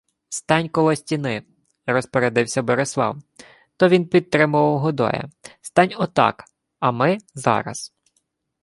[0.37, 1.43] —Стань коло стіни,—
[1.85, 3.17] розпорядився Борислав—
[3.77, 5.29] то він підтримував Годоя.—
[5.61, 6.43] Стань отак,
[6.79, 7.93] а ми зараз...